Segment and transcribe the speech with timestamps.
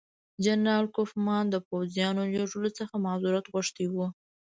[0.45, 4.07] جنرال کوفمان د پوځیانو لېږلو څخه معذرت غوښتی وو.